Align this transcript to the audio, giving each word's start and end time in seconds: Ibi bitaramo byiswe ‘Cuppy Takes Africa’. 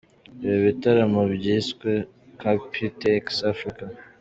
Ibi 0.45 0.57
bitaramo 0.67 1.21
byiswe 1.35 1.91
‘Cuppy 2.39 2.85
Takes 3.01 3.37
Africa’. 3.53 3.83